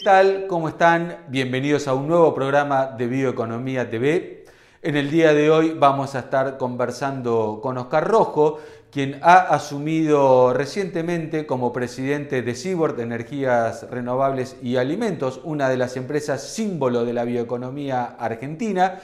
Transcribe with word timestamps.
¿Qué 0.00 0.04
tal? 0.04 0.46
¿Cómo 0.46 0.70
están? 0.70 1.26
Bienvenidos 1.28 1.86
a 1.86 1.92
un 1.92 2.08
nuevo 2.08 2.34
programa 2.34 2.86
de 2.86 3.06
Bioeconomía 3.06 3.90
TV. 3.90 4.46
En 4.80 4.96
el 4.96 5.10
día 5.10 5.34
de 5.34 5.50
hoy 5.50 5.76
vamos 5.78 6.14
a 6.14 6.20
estar 6.20 6.56
conversando 6.56 7.60
con 7.62 7.76
Oscar 7.76 8.08
Rojo, 8.08 8.60
quien 8.90 9.18
ha 9.20 9.40
asumido 9.54 10.54
recientemente 10.54 11.44
como 11.44 11.70
presidente 11.70 12.40
de 12.40 12.54
Seaboard 12.54 12.98
Energías 12.98 13.90
Renovables 13.90 14.56
y 14.62 14.76
Alimentos, 14.76 15.38
una 15.44 15.68
de 15.68 15.76
las 15.76 15.98
empresas 15.98 16.42
símbolo 16.44 17.04
de 17.04 17.12
la 17.12 17.24
bioeconomía 17.24 18.16
argentina. 18.18 19.00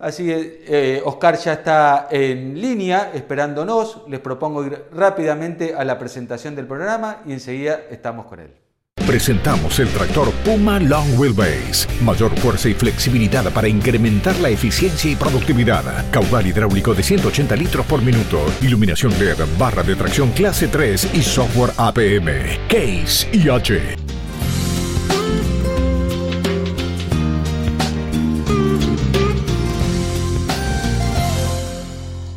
Así 0.00 0.26
que 0.26 0.64
eh, 0.66 1.02
Oscar 1.04 1.36
ya 1.36 1.52
está 1.52 2.08
en 2.10 2.60
línea 2.60 3.12
esperándonos. 3.14 4.02
Les 4.08 4.18
propongo 4.18 4.64
ir 4.64 4.86
rápidamente 4.92 5.76
a 5.76 5.84
la 5.84 6.00
presentación 6.00 6.56
del 6.56 6.66
programa 6.66 7.18
y 7.26 7.32
enseguida 7.32 7.82
estamos 7.88 8.26
con 8.26 8.40
él. 8.40 8.61
Presentamos 9.06 9.80
el 9.80 9.88
tractor 9.88 10.30
Puma 10.44 10.78
Long 10.78 11.18
Wheelbase. 11.18 11.88
Mayor 12.02 12.38
fuerza 12.38 12.68
y 12.68 12.74
flexibilidad 12.74 13.52
para 13.52 13.66
incrementar 13.66 14.38
la 14.38 14.48
eficiencia 14.48 15.10
y 15.10 15.16
productividad. 15.16 16.08
Caudal 16.12 16.46
hidráulico 16.46 16.94
de 16.94 17.02
180 17.02 17.56
litros 17.56 17.84
por 17.86 18.00
minuto. 18.00 18.40
Iluminación 18.62 19.12
LED, 19.18 19.38
barra 19.58 19.82
de 19.82 19.96
tracción 19.96 20.30
clase 20.30 20.68
3 20.68 21.14
y 21.14 21.22
software 21.22 21.72
APM. 21.76 22.28
Case 22.68 23.28
IH. 23.32 23.96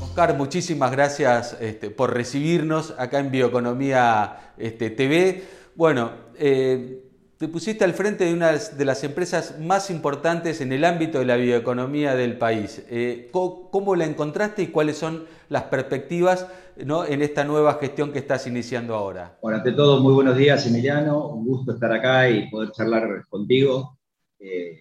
Oscar, 0.01 0.35
muchísimas 0.35 0.91
gracias 0.91 1.57
este, 1.61 1.91
por 1.91 2.13
recibirnos 2.13 2.95
acá 2.97 3.19
en 3.19 3.29
Bioeconomía 3.29 4.53
este, 4.57 4.89
TV. 4.89 5.43
Bueno, 5.75 6.24
eh, 6.39 7.01
te 7.37 7.47
pusiste 7.47 7.83
al 7.83 7.93
frente 7.93 8.25
de 8.25 8.33
una 8.33 8.51
de 8.53 8.85
las 8.85 9.03
empresas 9.03 9.59
más 9.59 9.89
importantes 9.89 10.61
en 10.61 10.71
el 10.71 10.85
ámbito 10.85 11.19
de 11.19 11.25
la 11.25 11.35
bioeconomía 11.35 12.15
del 12.15 12.37
país. 12.37 12.85
Eh, 12.89 13.29
¿cómo, 13.31 13.95
la 13.95 14.05
encontraste 14.05 14.63
y 14.63 14.67
cuáles 14.67 14.97
son 14.97 15.25
las 15.49 15.63
perspectivas 15.63 16.47
en 16.77 17.21
esta 17.21 17.43
nueva 17.43 17.75
gestión 17.75 18.13
que 18.13 18.19
estás 18.19 18.47
iniciando 18.47 18.95
ahora? 18.95 19.37
Bueno, 19.41 19.57
ante 19.57 19.73
todo, 19.73 20.01
muy 20.01 20.13
buenos 20.13 20.37
días, 20.37 20.65
Emiliano. 20.65 21.27
Un 21.27 21.45
gusto 21.45 21.73
estar 21.73 21.91
acá 21.91 22.29
y 22.29 22.49
poder 22.49 22.71
charlar 22.71 23.25
contigo. 23.27 23.99
Eh, 24.39 24.79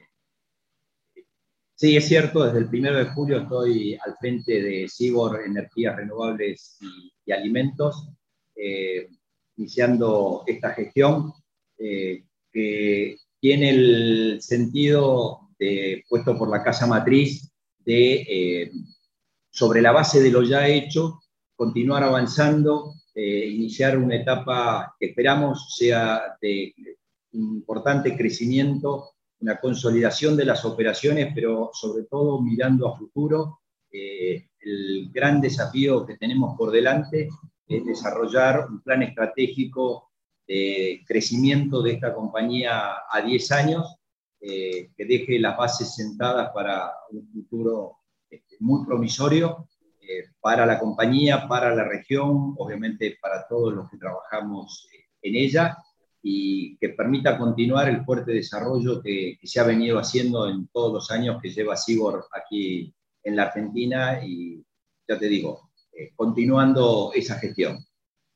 sí, 1.74 1.96
es 1.96 2.06
cierto, 2.06 2.44
desde 2.44 2.58
el 2.58 2.66
1 2.66 2.92
de 2.94 3.04
julio 3.06 3.38
estoy 3.38 3.94
al 3.94 4.16
frente 4.20 4.62
de 4.62 4.86
Cibor 4.88 5.40
Energías 5.44 5.96
Renovables 5.96 6.78
y, 6.80 7.32
Alimentos 7.32 8.10
iniciando 9.56 10.44
esta 10.46 10.70
gestión, 10.70 11.32
eh, 11.78 12.24
que 12.52 13.16
tiene 13.40 13.70
el 13.70 14.38
sentido 14.40 15.50
de, 15.58 16.04
puesto 16.08 16.38
por 16.38 16.48
la 16.48 16.62
Casa 16.62 16.86
Matriz 16.86 17.50
de, 17.84 18.14
eh, 18.28 18.70
sobre 19.50 19.82
la 19.82 19.92
base 19.92 20.22
de 20.22 20.30
lo 20.30 20.42
ya 20.42 20.68
hecho, 20.68 21.20
continuar 21.56 22.04
avanzando, 22.04 22.94
eh, 23.14 23.46
iniciar 23.48 23.98
una 23.98 24.16
etapa 24.16 24.94
que 24.98 25.06
esperamos 25.06 25.74
sea 25.76 26.36
de 26.40 26.74
importante 27.32 28.16
crecimiento, 28.16 29.10
una 29.40 29.58
consolidación 29.58 30.36
de 30.36 30.44
las 30.44 30.64
operaciones, 30.64 31.32
pero 31.34 31.70
sobre 31.72 32.04
todo 32.04 32.40
mirando 32.40 32.88
a 32.88 32.96
futuro. 32.96 33.60
el 33.90 35.10
gran 35.12 35.40
desafío 35.40 36.04
que 36.06 36.16
tenemos 36.16 36.56
por 36.56 36.72
delante 36.72 37.28
es 37.68 37.84
desarrollar 37.84 38.66
un 38.68 38.80
plan 38.82 39.02
estratégico 39.02 40.13
crecimiento 40.46 41.82
de 41.82 41.92
esta 41.92 42.14
compañía 42.14 42.94
a 43.10 43.20
10 43.22 43.52
años, 43.52 43.96
eh, 44.40 44.90
que 44.94 45.06
deje 45.06 45.38
las 45.38 45.56
bases 45.56 45.94
sentadas 45.94 46.50
para 46.52 46.92
un 47.10 47.26
futuro 47.32 47.98
este, 48.28 48.56
muy 48.60 48.84
promisorio 48.84 49.68
eh, 50.00 50.24
para 50.38 50.66
la 50.66 50.78
compañía, 50.78 51.48
para 51.48 51.74
la 51.74 51.84
región, 51.84 52.54
obviamente 52.58 53.16
para 53.22 53.48
todos 53.48 53.72
los 53.72 53.88
que 53.88 53.96
trabajamos 53.96 54.86
eh, 54.92 55.04
en 55.22 55.36
ella 55.36 55.78
y 56.20 56.76
que 56.76 56.90
permita 56.90 57.38
continuar 57.38 57.88
el 57.88 58.04
fuerte 58.04 58.32
desarrollo 58.32 59.00
que, 59.00 59.38
que, 59.40 59.46
se 59.46 59.60
ha 59.60 59.64
venido 59.64 59.98
haciendo 59.98 60.46
en 60.46 60.68
todos 60.68 60.92
los 60.92 61.10
años 61.10 61.40
que 61.40 61.48
lleva 61.48 61.76
Sigor 61.76 62.26
aquí 62.32 62.94
en 63.22 63.36
la 63.36 63.44
Argentina 63.44 64.22
y 64.22 64.62
ya 65.08 65.18
te 65.18 65.26
digo, 65.26 65.70
eh, 65.92 66.12
continuando 66.14 67.12
esa 67.14 67.38
gestión, 67.38 67.78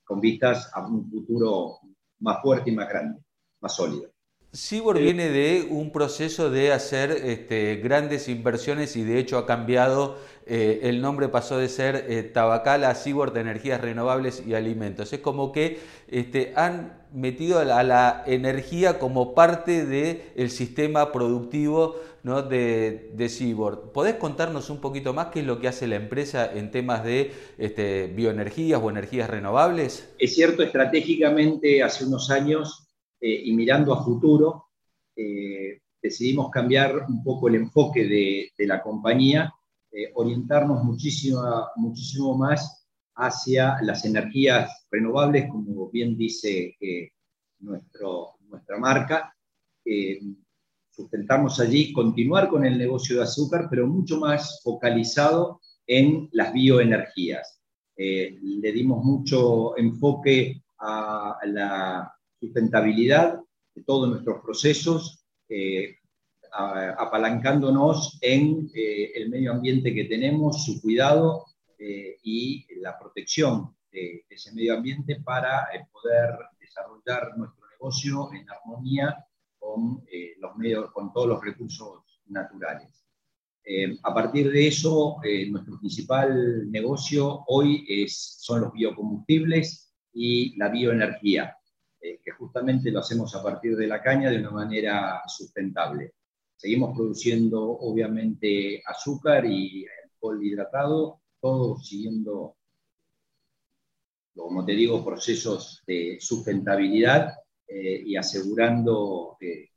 con 0.04 0.22
vistas 0.22 0.70
a 0.72 0.86
un 0.86 1.10
futuro 1.10 1.80
más 2.20 2.42
fuerte 2.42 2.70
y 2.70 2.74
más 2.74 2.88
grande, 2.88 3.20
más 3.60 3.74
sólido. 3.74 4.10
Cibor 4.54 4.98
viene 4.98 5.28
de 5.28 5.66
un 5.68 5.90
proceso 5.90 6.48
de 6.48 6.72
hacer 6.72 7.10
este, 7.10 7.76
grandes 7.76 8.28
inversiones 8.28 8.96
y 8.96 9.04
de 9.04 9.18
hecho 9.18 9.36
ha 9.36 9.44
cambiado, 9.44 10.16
eh, 10.46 10.80
el 10.84 11.02
nombre 11.02 11.28
pasó 11.28 11.58
de 11.58 11.68
ser 11.68 12.06
eh, 12.08 12.22
Tabacal 12.22 12.84
a 12.84 12.94
Cibor 12.94 13.34
de 13.34 13.42
Energías 13.42 13.78
Renovables 13.78 14.42
y 14.46 14.54
Alimentos. 14.54 15.12
Es 15.12 15.20
como 15.20 15.52
que 15.52 15.80
este, 16.08 16.54
han 16.56 16.96
metido 17.12 17.58
a 17.58 17.64
la, 17.64 18.24
energía 18.26 18.98
como 18.98 19.34
parte 19.34 19.84
del 19.84 20.50
sistema 20.50 21.12
productivo 21.12 21.96
¿no? 22.22 22.40
de, 22.40 23.10
de 23.14 23.54
¿Podés 23.92 24.14
contarnos 24.14 24.70
un 24.70 24.80
poquito 24.80 25.12
más 25.12 25.26
qué 25.26 25.40
es 25.40 25.46
lo 25.46 25.60
que 25.60 25.68
hace 25.68 25.86
la 25.86 25.96
empresa 25.96 26.50
en 26.50 26.70
temas 26.70 27.04
de 27.04 27.32
este, 27.58 28.06
bioenergías 28.06 28.80
o 28.82 28.88
energías 28.88 29.28
renovables? 29.28 30.08
Es 30.18 30.34
cierto, 30.34 30.62
estratégicamente 30.62 31.82
hace 31.82 32.06
unos 32.06 32.30
años 32.30 32.87
eh, 33.20 33.42
y 33.44 33.52
mirando 33.52 33.92
a 33.92 34.04
futuro, 34.04 34.66
eh, 35.16 35.80
decidimos 36.00 36.50
cambiar 36.50 37.06
un 37.08 37.22
poco 37.24 37.48
el 37.48 37.56
enfoque 37.56 38.06
de, 38.06 38.66
la 38.66 38.80
compañía, 38.80 39.52
eh, 39.90 40.12
orientarnos 40.14 40.84
muchísimo, 40.84 41.42
muchísimo 41.76 42.36
más 42.36 42.86
hacia 43.16 43.78
las 43.82 44.04
energías 44.04 44.86
renovables, 44.90 45.50
como 45.50 45.90
bien 45.90 46.16
dice 46.16 46.76
nuestra 47.58 48.78
marca. 48.78 49.34
sustentamos 50.90 51.58
allí 51.58 51.92
continuar 51.92 52.48
con 52.48 52.64
el 52.64 52.78
negocio 52.78 53.16
de 53.16 53.24
azúcar, 53.24 53.66
pero 53.68 53.88
mucho 53.88 54.20
más 54.20 54.60
focalizado 54.62 55.60
en 55.84 56.28
las 56.32 56.52
bioenergías. 56.52 57.60
le 57.96 58.72
dimos 58.72 59.04
mucho 59.04 59.76
enfoque 59.76 60.62
a 60.78 61.38
la 61.44 62.17
sustentabilidad 62.40 63.40
de 63.74 63.82
todos 63.84 64.08
nuestros 64.08 64.42
procesos, 64.42 65.24
eh, 65.48 65.96
apalancándonos 66.50 68.18
en 68.22 68.70
eh, 68.74 69.12
el 69.14 69.28
medio 69.28 69.52
ambiente 69.52 69.94
que 69.94 70.04
tenemos, 70.04 70.64
su 70.64 70.80
cuidado 70.80 71.44
eh, 71.78 72.16
y 72.22 72.66
la 72.80 72.98
protección 72.98 73.76
de, 73.92 74.24
ese 74.28 74.52
medio 74.54 74.74
ambiente 74.74 75.20
para 75.20 75.68
poder 75.92 76.30
desarrollar 76.58 77.36
nuestro 77.36 77.66
negocio 77.70 78.30
en 78.32 78.48
armonía 78.50 79.24
con, 79.58 80.02
los 80.38 80.56
medios, 80.56 80.90
con 80.92 81.12
todos 81.12 81.28
los 81.28 81.44
recursos 81.44 82.02
naturales. 82.26 83.04
a 84.02 84.14
partir 84.14 84.50
de 84.50 84.68
eso, 84.68 85.16
nuestro 85.50 85.78
principal 85.78 86.70
negocio 86.70 87.44
hoy 87.48 87.84
es, 87.88 88.36
son 88.40 88.62
los 88.62 88.72
biocombustibles 88.72 89.92
y 90.12 90.56
la 90.56 90.68
bioenergía. 90.68 91.57
Eh, 92.08 92.20
que 92.24 92.30
justamente 92.30 92.90
lo 92.90 93.00
hacemos 93.00 93.34
a 93.34 93.42
partir 93.42 93.76
de 93.76 93.86
la 93.86 94.02
caña 94.02 94.30
de 94.30 94.38
una 94.38 94.50
manera 94.50 95.22
sustentable. 95.26 96.14
Seguimos 96.56 96.96
produciendo 96.96 97.62
obviamente 97.62 98.82
azúcar 98.86 99.44
y 99.44 99.84
alcohol 100.04 100.42
hidratado, 100.42 101.20
todo 101.40 101.78
siguiendo, 101.78 102.56
como 104.34 104.64
te 104.64 104.72
digo, 104.72 105.04
procesos 105.04 105.82
de 105.86 106.16
sustentabilidad 106.20 107.34
eh, 107.66 108.02
y 108.06 108.16
asegurando 108.16 109.36
el, 109.40 109.68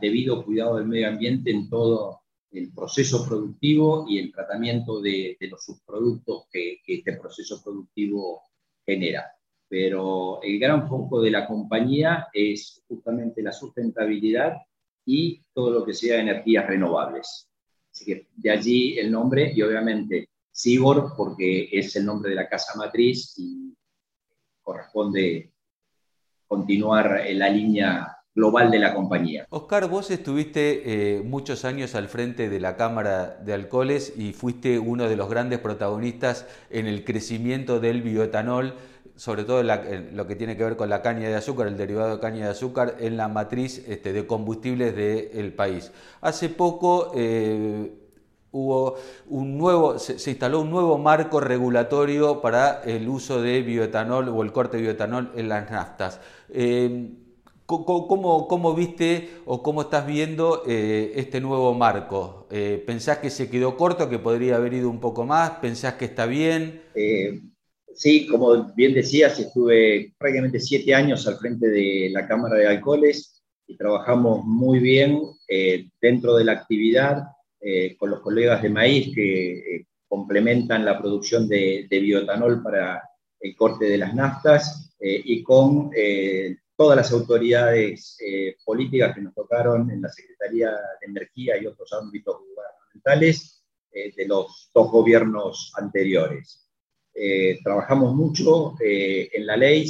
debido 0.00 0.44
cuidado 0.44 0.76
del 0.76 0.88
medio 0.88 1.08
ambiente 1.08 1.52
en 1.52 1.68
todo 1.68 2.22
el 2.50 2.72
proceso 2.72 3.24
productivo 3.24 4.06
y 4.08 4.18
el 4.18 4.32
tratamiento 4.32 5.00
de, 5.00 5.36
los 5.42 5.64
subproductos 5.64 6.48
que 6.50 6.80
este 6.84 7.12
proceso 7.12 7.62
productivo 7.62 8.42
genera 8.84 9.37
pero 9.68 10.40
el 10.42 10.58
gran 10.58 10.88
foco 10.88 11.20
de 11.20 11.30
la 11.30 11.46
compañía 11.46 12.28
es 12.32 12.82
justamente 12.88 13.42
la 13.42 13.52
sustentabilidad 13.52 14.56
y 15.04 15.42
todo 15.52 15.70
lo 15.70 15.84
que 15.84 15.94
sea 15.94 16.20
energías 16.20 16.66
renovables. 16.66 17.48
Así 17.92 18.04
que 18.04 18.26
de 18.36 18.50
allí 18.50 18.98
el 18.98 19.10
nombre 19.10 19.52
y 19.54 19.62
obviamente 19.62 20.28
Cibor 20.54 21.12
porque 21.16 21.68
es 21.70 21.94
el 21.96 22.04
nombre 22.04 22.30
de 22.30 22.36
la 22.36 22.48
casa 22.48 22.76
matriz 22.76 23.34
y 23.38 23.74
corresponde 24.62 25.52
continuar 26.46 27.22
en 27.26 27.38
la 27.38 27.48
línea 27.48 28.18
global 28.34 28.70
de 28.70 28.78
la 28.78 28.94
compañía. 28.94 29.46
Oscar, 29.50 29.88
vos 29.88 30.10
estuviste 30.10 31.16
eh, 31.16 31.22
muchos 31.22 31.64
años 31.64 31.94
al 31.94 32.08
frente 32.08 32.48
de 32.48 32.60
la 32.60 32.76
Cámara 32.76 33.36
de 33.44 33.52
Alcoholes 33.52 34.14
y 34.16 34.32
fuiste 34.32 34.78
uno 34.78 35.08
de 35.08 35.16
los 35.16 35.28
grandes 35.28 35.58
protagonistas 35.58 36.46
en 36.70 36.86
el 36.86 37.04
crecimiento 37.04 37.80
del 37.80 38.02
bioetanol 38.02 38.74
sobre 39.18 39.42
todo 39.42 39.64
lo 39.64 40.26
que 40.28 40.36
tiene 40.36 40.56
que 40.56 40.62
ver 40.62 40.76
con 40.76 40.88
la 40.88 41.02
caña 41.02 41.28
de 41.28 41.34
azúcar, 41.34 41.66
el 41.66 41.76
derivado 41.76 42.14
de 42.14 42.20
caña 42.20 42.44
de 42.44 42.52
azúcar, 42.52 42.94
en 43.00 43.16
la 43.16 43.26
matriz 43.26 43.84
este, 43.88 44.12
de 44.12 44.28
combustibles 44.28 44.94
del 44.94 45.52
país. 45.52 45.90
Hace 46.20 46.48
poco 46.48 47.10
eh, 47.16 47.92
hubo 48.52 48.94
un 49.26 49.58
nuevo, 49.58 49.98
se, 49.98 50.12
instaló 50.30 50.60
un 50.60 50.70
nuevo 50.70 50.98
marco 50.98 51.40
regulatorio 51.40 52.40
para 52.40 52.80
el 52.84 53.08
uso 53.08 53.42
de 53.42 53.60
bioetanol 53.62 54.28
o 54.28 54.44
el 54.44 54.52
corte 54.52 54.76
de 54.76 54.84
bioetanol 54.84 55.32
en 55.34 55.48
las 55.48 55.68
naftas. 55.68 56.20
Eh, 56.50 57.10
¿Cómo, 57.66 58.74
viste 58.74 59.30
o 59.44 59.62
cómo 59.64 59.82
estás 59.82 60.06
viendo 60.06 60.62
eh, 60.66 61.12
este 61.16 61.40
nuevo 61.40 61.74
marco? 61.74 62.46
¿Pensás 62.86 63.18
que 63.18 63.28
se 63.28 63.50
quedó 63.50 63.76
corto, 63.76 64.08
que 64.08 64.18
podría 64.18 64.56
haber 64.56 64.74
ido 64.74 64.88
un 64.88 65.00
poco 65.00 65.26
más? 65.26 65.50
¿Pensás 65.60 65.94
que 65.94 66.06
está 66.06 66.24
bien? 66.24 66.82
Sí, 67.98 68.28
como 68.28 68.72
bien 68.74 68.94
decías, 68.94 69.40
estuve 69.40 70.14
prácticamente 70.16 70.60
siete 70.60 70.94
años 70.94 71.26
al 71.26 71.36
frente 71.36 71.68
de 71.68 72.10
la 72.12 72.28
Cámara 72.28 72.54
de 72.54 72.68
Alcoholes 72.68 73.42
y 73.66 73.76
trabajamos 73.76 74.44
muy 74.44 74.78
bien 74.78 75.20
eh, 75.48 75.88
dentro 76.00 76.36
de 76.36 76.44
la 76.44 76.52
actividad 76.52 77.24
eh, 77.60 77.96
con 77.96 78.10
los 78.10 78.20
colegas 78.20 78.62
de 78.62 78.70
maíz 78.70 79.12
que 79.12 79.58
eh, 79.58 79.86
complementan 80.06 80.84
la 80.84 80.96
producción 80.96 81.48
de, 81.48 81.88
bioetanol 81.90 82.62
para 82.62 83.02
el 83.40 83.56
corte 83.56 83.86
de 83.86 83.98
las 83.98 84.14
naftas 84.14 84.94
y 85.00 85.42
con 85.42 85.90
todas 86.76 86.96
las 86.96 87.10
autoridades 87.12 88.16
políticas 88.64 89.14
que 89.14 89.22
nos 89.22 89.34
tocaron 89.34 89.90
en 89.90 90.02
la 90.02 90.08
Secretaría 90.08 90.70
de 90.70 91.06
Energía 91.06 91.60
y 91.60 91.66
otros 91.66 91.92
ámbitos 91.92 92.36
gubernamentales 92.38 93.64
de 93.92 94.26
los 94.26 94.70
dos 94.72 94.90
gobiernos 94.90 95.72
anteriores. 95.76 96.67
Eh, 97.20 97.58
trabajamos 97.64 98.14
mucho 98.14 98.76
eh, 98.80 99.28
en 99.32 99.44
la 99.44 99.56
ley, 99.56 99.82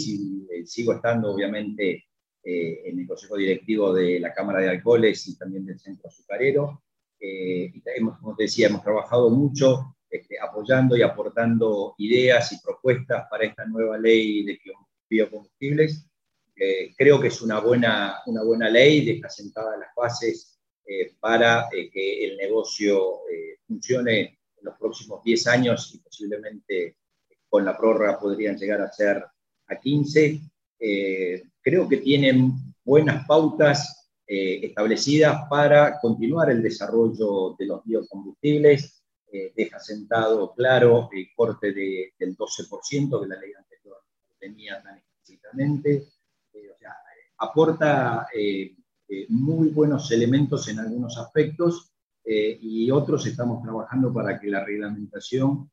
eh, 0.50 0.64
sigo 0.64 0.94
estando 0.94 1.30
obviamente 1.34 2.04
en 2.42 2.98
el 2.98 3.06
Consejo 3.06 3.36
Directivo 3.36 3.92
de 3.92 4.18
la 4.18 4.32
Cámara 4.32 4.60
de 4.60 4.70
Alcoholes 4.70 5.28
y 5.28 5.36
también 5.36 5.66
del 5.66 5.78
Centro 5.78 6.08
Azucarero. 6.08 6.82
y 7.20 7.82
hemos, 7.94 8.18
como 8.20 8.34
te 8.34 8.44
decía, 8.44 8.68
hemos 8.68 8.82
trabajado 8.82 9.28
mucho 9.28 9.96
este, 10.08 10.38
apoyando 10.40 10.96
y 10.96 11.02
aportando 11.02 11.94
ideas 11.98 12.50
y 12.52 12.62
propuestas 12.64 13.26
para 13.28 13.44
esta 13.44 13.66
nueva 13.66 13.98
ley 13.98 14.44
de 14.44 14.58
biocombustibles. 15.10 16.08
creo 16.96 17.20
que 17.20 17.28
es 17.28 17.42
una 17.42 17.60
buena, 17.60 18.20
una 18.24 18.42
buena 18.42 18.70
ley, 18.70 19.04
deja 19.04 19.28
sentadas 19.28 19.78
las 19.78 19.94
bases 19.94 20.58
para 21.20 21.68
que 21.70 22.24
el 22.24 22.38
negocio 22.38 23.20
funcione 23.66 24.20
en 24.20 24.62
los 24.62 24.78
próximos 24.78 25.22
10 25.22 25.46
años 25.48 25.94
y 25.94 25.98
posiblemente 25.98 26.96
con 27.48 27.64
la 27.64 27.76
prórroga 27.76 28.18
podrían 28.18 28.56
llegar 28.56 28.80
a 28.80 28.92
ser 28.92 29.24
a 29.68 29.76
15. 29.78 30.40
Eh, 30.80 31.42
creo 31.60 31.88
que 31.88 31.98
tienen 31.98 32.52
buenas 32.84 33.26
pautas 33.26 34.10
eh, 34.26 34.60
establecidas 34.62 35.48
para 35.48 35.98
continuar 36.00 36.50
el 36.50 36.62
desarrollo 36.62 37.56
de 37.58 37.66
los 37.66 37.84
biocombustibles. 37.84 39.02
Eh, 39.30 39.52
deja 39.54 39.78
sentado 39.78 40.54
claro 40.54 41.10
el 41.12 41.28
corte 41.34 41.72
del 41.72 42.36
12% 42.36 43.20
que 43.20 43.28
la 43.28 43.40
ley 43.40 43.52
anterior 43.52 43.98
tenía 44.38 44.82
tan 44.82 44.98
explícitamente. 44.98 46.08
O 46.54 46.78
sea, 46.78 46.94
aporta 47.38 48.26
muy 49.28 49.68
buenos 49.68 50.10
elementos 50.10 50.68
en 50.68 50.78
algunos 50.80 51.16
aspectos 51.18 51.92
y 52.24 52.90
otros 52.90 53.26
estamos 53.26 53.62
trabajando 53.62 54.12
para 54.12 54.38
que 54.40 54.48
la 54.48 54.64
reglamentación 54.64 55.70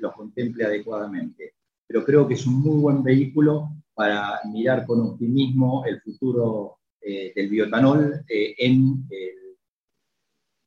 los 0.00 0.14
contemple 0.14 0.64
adecuadamente. 0.64 1.54
Pero 1.86 2.04
creo 2.04 2.26
que 2.26 2.34
es 2.34 2.46
un 2.46 2.60
muy 2.60 2.80
buen 2.80 3.02
vehículo 3.02 3.68
para 3.94 4.40
mirar 4.44 4.86
con 4.86 5.00
optimismo 5.00 5.84
el 5.86 6.00
futuro 6.00 6.80
eh, 7.00 7.32
del 7.34 7.48
biotanol 7.48 8.24
eh, 8.28 8.54
en 8.58 9.06
el 9.08 9.56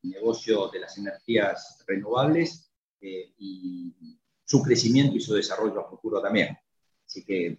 negocio 0.02 0.68
de 0.68 0.80
las 0.80 0.96
energías 0.98 1.84
renovables 1.86 2.72
eh, 3.00 3.32
y 3.38 3.94
su 4.44 4.62
crecimiento 4.62 5.16
y 5.16 5.20
su 5.20 5.34
desarrollo 5.34 5.80
a 5.80 5.88
futuro 5.88 6.20
también. 6.20 6.56
Así 7.06 7.24
que 7.24 7.58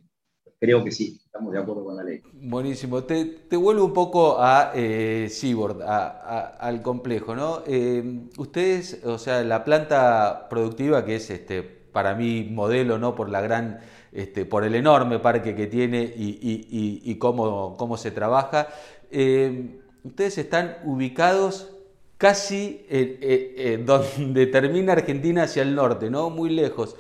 creo 0.62 0.84
que 0.84 0.92
sí, 0.92 1.20
estamos 1.26 1.52
de 1.52 1.60
acuerdo 1.60 1.84
con 1.84 1.98
la 1.98 2.04
ley. 2.04 2.22
Buenísimo. 2.34 3.04
Te, 3.04 3.26
te 3.26 3.58
vuelvo 3.58 3.84
un 3.84 3.94
poco 3.94 4.40
a 4.40 4.72
eh, 4.76 5.28
Seaboard, 5.28 5.82
al 5.82 6.84
complejo, 6.84 7.36
¿no? 7.36 7.64
Eh, 7.66 8.28
ustedes, 8.38 9.04
o 9.04 9.18
sea, 9.18 9.44
la 9.44 9.64
planta 9.64 10.48
productiva 10.52 11.04
que 11.04 11.16
es 11.16 11.32
este, 11.32 11.64
para 11.64 12.14
mí 12.14 12.48
modelo, 12.52 13.00
¿no? 13.00 13.16
Por 13.16 13.30
la 13.30 13.42
gran, 13.42 13.80
este, 14.12 14.46
por 14.46 14.64
el 14.64 14.76
enorme 14.76 15.18
parque 15.18 15.56
que 15.56 15.66
tiene 15.66 16.04
y, 16.16 17.16
cómo, 17.16 17.76
cómo, 17.76 17.98
se 17.98 18.12
trabaja. 18.12 18.68
Eh, 19.10 19.80
ustedes 20.04 20.38
están 20.38 20.78
ubicados 20.86 21.74
casi 22.20 22.86
donde 23.84 24.46
termina 24.46 24.94
Argentina 24.94 25.44
hacia 25.44 25.64
el 25.64 25.74
norte, 25.74 26.12
¿no? 26.12 26.30
Muy 26.30 26.52
lejos 26.52 26.96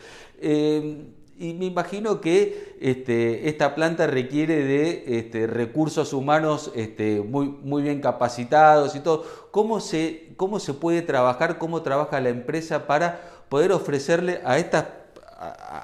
y 1.41 1.55
me 1.55 1.65
imagino 1.65 2.21
que 2.21 2.75
este, 2.79 3.49
esta 3.49 3.73
planta 3.73 4.05
requiere 4.05 4.63
de 4.63 5.17
este, 5.17 5.47
recursos 5.47 6.13
humanos 6.13 6.71
este, 6.75 7.21
muy, 7.21 7.47
muy 7.47 7.81
bien 7.81 7.99
capacitados 7.99 8.95
y 8.95 8.99
todo. 8.99 9.25
¿Cómo 9.49 9.79
se, 9.79 10.33
¿Cómo 10.37 10.59
se 10.59 10.75
puede 10.75 11.01
trabajar, 11.01 11.57
cómo 11.57 11.81
trabaja 11.81 12.19
la 12.19 12.29
empresa 12.29 12.85
para 12.85 13.19
poder 13.49 13.71
ofrecerle 13.71 14.41
a 14.45 14.59
esta, 14.59 14.99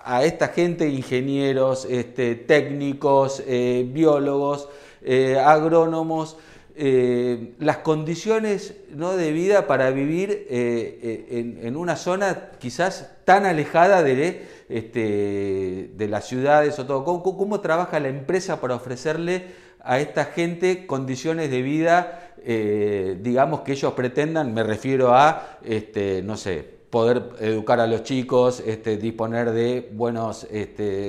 a, 0.05 0.23
esta 0.23 0.49
gente, 0.49 0.89
ingenieros, 0.89 1.85
este, 1.89 2.35
técnicos, 2.35 3.41
eh, 3.47 3.89
biólogos, 3.91 4.69
eh, 5.01 5.39
agrónomos, 5.43 6.37
eh, 6.79 7.55
las 7.59 7.77
condiciones 7.77 8.75
¿no? 8.93 9.17
de 9.17 9.31
vida 9.31 9.65
para 9.65 9.89
vivir 9.89 10.45
en, 10.49 11.57
en, 11.63 11.75
una 11.75 11.95
zona 11.95 12.51
quizás 12.59 13.15
tan 13.25 13.47
alejada 13.47 14.03
de 14.03 14.45
este, 14.69 15.89
las 15.97 16.27
ciudades 16.27 16.77
o 16.77 16.85
todo. 16.85 17.03
¿Cómo, 17.03 17.59
trabaja 17.61 17.99
la 17.99 18.09
empresa 18.09 18.61
para 18.61 18.75
ofrecerle 18.75 19.47
a 19.79 19.99
esta 19.99 20.25
gente 20.25 20.85
condiciones 20.85 21.49
de 21.49 21.61
vida, 21.63 22.33
eh, 22.43 23.17
digamos, 23.21 23.61
que 23.61 23.71
ellos 23.71 23.93
pretendan? 23.93 24.53
Me 24.53 24.61
refiero 24.61 25.15
a, 25.15 25.57
este, 25.63 26.21
no 26.21 26.37
sé, 26.37 26.77
poder 26.91 27.31
educar 27.39 27.79
a 27.79 27.87
los 27.87 28.03
chicos, 28.03 28.61
este, 28.65 28.97
disponer 28.97 29.51
de 29.51 29.89
buenos 29.93 30.47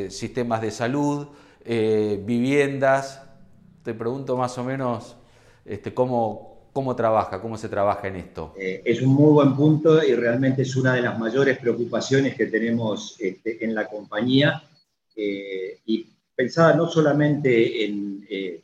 sistemas 0.08 0.62
de 0.62 0.70
salud, 0.70 1.28
eh, 1.64 2.22
viviendas. 2.24 3.22
Te 3.82 3.92
pregunto 3.92 4.34
más 4.36 4.56
o 4.56 4.64
menos 4.64 5.17
este, 5.68 5.94
cómo, 5.94 6.58
¿Cómo 6.78 6.94
trabaja? 6.94 7.40
¿Cómo 7.40 7.56
se 7.58 7.68
trabaja 7.68 8.06
en 8.06 8.14
esto? 8.14 8.54
Eh, 8.56 8.82
es 8.84 9.02
un 9.02 9.12
muy 9.12 9.32
buen 9.32 9.56
punto 9.56 10.00
y 10.00 10.14
realmente 10.14 10.62
es 10.62 10.76
una 10.76 10.94
de 10.94 11.02
las 11.02 11.18
mayores 11.18 11.58
preocupaciones 11.58 12.36
que 12.36 12.46
tenemos 12.46 13.16
este, 13.18 13.64
en 13.64 13.74
la 13.74 13.88
compañía. 13.88 14.62
Eh, 15.16 15.80
y 15.86 16.06
pensaba 16.36 16.74
no 16.74 16.88
solamente 16.88 17.84
en 17.84 18.24
eh, 18.30 18.62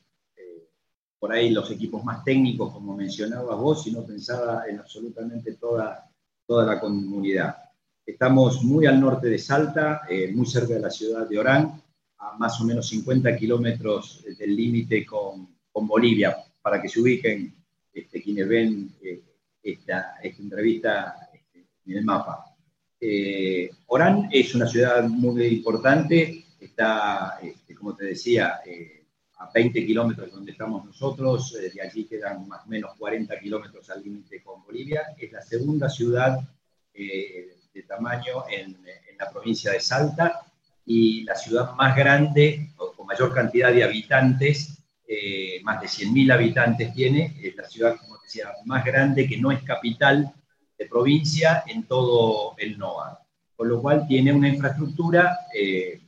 por 1.18 1.32
ahí 1.32 1.50
los 1.50 1.68
equipos 1.72 2.04
más 2.04 2.22
técnicos, 2.22 2.72
como 2.72 2.94
mencionabas 2.94 3.58
vos, 3.58 3.82
sino 3.82 4.04
pensaba 4.04 4.62
en 4.68 4.78
absolutamente 4.78 5.54
toda, 5.54 6.08
toda 6.46 6.66
la 6.66 6.78
comunidad. 6.78 7.56
Estamos 8.06 8.62
muy 8.62 8.86
al 8.86 9.00
norte 9.00 9.28
de 9.28 9.38
Salta, 9.38 10.02
muy 10.32 10.46
cerca 10.46 10.74
de 10.74 10.80
la 10.80 10.90
ciudad 10.90 11.26
de 11.26 11.36
Orán, 11.36 11.82
a 12.18 12.36
más 12.38 12.60
o 12.60 12.64
menos 12.64 12.86
50 12.86 13.34
kilómetros 13.36 14.22
del 14.38 14.54
límite 14.54 15.04
con, 15.04 15.48
con 15.72 15.88
Bolivia, 15.88 16.36
para 16.64 16.80
que 16.80 16.88
se 16.88 16.98
ubiquen 16.98 17.54
este, 17.92 18.22
quienes 18.22 18.48
ven 18.48 18.90
eh, 19.02 19.20
esta, 19.62 20.14
entrevista 20.22 21.28
este, 21.30 21.66
en 21.84 21.98
el 21.98 22.04
mapa. 22.06 22.56
Eh, 22.98 23.68
Orán 23.88 24.30
es 24.32 24.54
una 24.54 24.66
ciudad 24.66 25.06
muy 25.06 25.44
importante, 25.44 26.46
está, 26.58 27.38
este, 27.42 27.74
como 27.74 27.94
te 27.94 28.06
decía, 28.06 28.60
eh, 28.64 29.04
a 29.36 29.50
20 29.52 29.84
kilómetros 29.84 30.28
de 30.28 30.32
donde 30.32 30.52
estamos 30.52 30.86
nosotros, 30.86 31.52
de 31.52 31.82
allí 31.82 32.06
quedan 32.06 32.48
más 32.48 32.64
o 32.64 32.68
menos 32.70 32.96
40 32.96 33.38
kilómetros 33.40 33.90
al 33.90 34.02
límite 34.02 34.42
con 34.42 34.64
Bolivia, 34.64 35.02
es 35.18 35.32
la 35.32 35.42
segunda 35.42 35.90
ciudad 35.90 36.38
de 36.94 37.82
tamaño 37.86 38.44
en, 38.48 38.78
la 39.18 39.30
provincia 39.30 39.70
de 39.70 39.80
Salta 39.80 40.46
y 40.86 41.24
la 41.24 41.36
ciudad 41.36 41.74
más 41.74 41.94
grande 41.94 42.70
con 42.76 43.06
mayor 43.06 43.34
cantidad 43.34 43.72
de 43.72 43.84
habitantes 43.84 44.78
más 45.64 45.80
de 45.80 45.86
100.000 45.86 46.32
habitantes 46.32 46.92
tiene, 46.92 47.34
es 47.42 47.56
la 47.56 47.64
ciudad, 47.64 47.96
como 47.96 48.18
decía, 48.18 48.50
más 48.66 48.84
grande 48.84 49.26
que 49.26 49.38
no 49.38 49.50
es 49.50 49.62
capital 49.62 50.32
de 50.78 50.86
provincia 50.86 51.64
en 51.66 51.84
todo 51.84 52.54
el 52.58 52.78
NOA, 52.78 53.18
con 53.56 53.68
lo 53.68 53.80
cual 53.80 54.06
tiene 54.06 54.32
una 54.32 54.48
infraestructura 54.48 55.38
eh, 55.54 56.00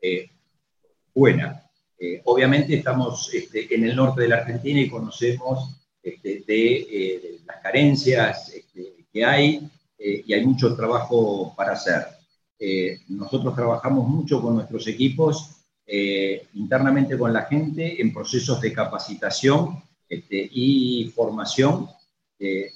eh, 0.00 0.30
buena. 1.14 1.60
obviamente 2.24 2.74
estamos 2.74 3.32
este, 3.32 3.72
en 3.74 3.84
el 3.84 3.94
norte 3.94 4.22
de 4.22 4.28
la 4.28 4.36
Argentina 4.36 4.80
y 4.80 4.90
conocemos 4.90 5.86
este, 6.02 6.42
de, 6.46 7.40
las 7.46 7.60
carencias 7.62 8.52
este, 8.54 9.06
que 9.12 9.24
hay 9.24 9.70
y 9.98 10.32
hay 10.32 10.44
mucho 10.44 10.74
trabajo 10.74 11.54
para 11.56 11.72
hacer. 11.72 12.06
nosotros 13.08 13.54
trabajamos 13.54 14.08
mucho 14.08 14.40
con 14.40 14.54
nuestros 14.54 14.86
equipos, 14.86 15.63
internamente 15.86 17.18
con 17.18 17.32
la 17.32 17.42
gente, 17.42 18.00
en 18.00 18.12
procesos 18.12 18.60
de 18.60 18.72
capacitación 18.72 19.82
este, 20.08 20.48
y 20.50 21.12
formación 21.14 21.88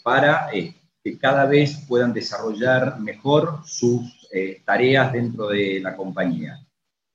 para 0.02 0.48
que 0.50 1.18
cada 1.18 1.46
vez 1.46 1.84
puedan 1.88 2.12
desarrollar 2.12 3.00
mejor 3.00 3.60
sus 3.64 4.28
tareas 4.64 5.12
dentro 5.12 5.48
de 5.48 5.80
la 5.80 5.96
compañía 5.96 6.60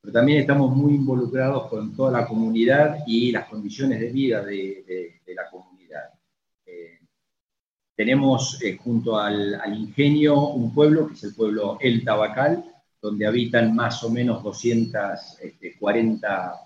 pero 0.04 0.12
también 0.12 0.40
estamos 0.42 0.76
muy 0.76 0.96
involucrados 0.96 1.68
con 1.70 1.96
toda 1.96 2.12
la 2.12 2.28
comunidad 2.28 2.98
y 3.08 3.32
las 3.32 3.48
condiciones 3.48 4.02
de 4.02 4.12
vida 4.12 4.44
de, 4.44 5.22
la 5.28 5.50
comunidad. 5.50 6.10
Eh, 6.66 7.00
tenemos 7.96 8.62
eh, 8.62 8.76
junto 8.76 9.18
al, 9.18 9.58
ingenio 9.74 10.50
un 10.50 10.74
pueblo, 10.74 11.08
que 11.08 11.14
es 11.14 11.24
el 11.24 11.34
pueblo 11.34 11.78
El 11.80 12.04
Tabacal, 12.04 12.66
donde 13.04 13.28
habitan 13.28 13.76
más 13.76 14.02
o 14.04 14.10
menos 14.10 14.42
240 14.42 15.14
este, 15.42 15.78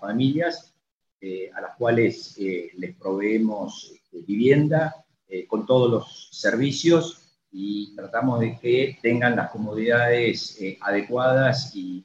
familias, 0.00 0.72
eh, 1.20 1.50
a 1.52 1.60
las 1.60 1.76
cuales 1.76 2.38
les 2.38 2.94
proveemos 2.94 3.90
este, 3.92 4.22
vivienda 4.22 5.04
con 5.46 5.66
todos 5.66 5.90
los 5.90 6.28
servicios 6.32 7.36
y 7.52 7.94
tratamos 7.94 8.40
de 8.40 8.58
que 8.58 8.98
tengan 9.02 9.36
las 9.36 9.50
comodidades 9.50 10.58
adecuadas 10.80 11.76
y 11.76 12.02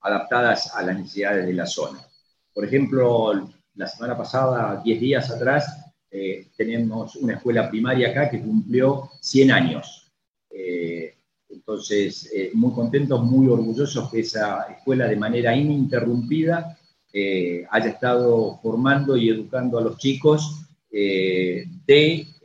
adaptadas 0.00 0.74
a 0.74 0.82
las 0.82 0.96
necesidades 0.98 1.46
de 1.46 1.52
la 1.52 1.66
zona. 1.66 2.00
Por 2.52 2.64
ejemplo, 2.64 3.48
la 3.74 3.86
semana 3.86 4.16
pasada, 4.16 4.80
10 4.82 5.00
días 5.00 5.30
atrás, 5.30 5.92
eh, 6.10 6.48
tenemos 6.56 7.16
una 7.16 7.34
escuela 7.34 7.70
primaria 7.70 8.10
acá 8.10 8.28
que 8.28 8.40
cumplió 8.40 9.10
100 9.20 9.50
años. 9.52 10.10
Eh, 10.50 11.14
entonces, 11.60 12.30
eh, 12.34 12.50
muy 12.54 12.72
contentos, 12.72 13.22
muy 13.22 13.48
orgullosos 13.48 14.10
que 14.10 14.20
esa 14.20 14.62
escuela 14.64 15.06
de 15.06 15.16
manera 15.16 15.54
ininterrumpida 15.54 16.76
haya 17.70 17.90
estado 17.90 18.60
formando 18.62 19.16
y 19.16 19.30
educando 19.30 19.78
a 19.78 19.82
los 19.82 19.98
chicos 19.98 20.64
de 20.92 21.66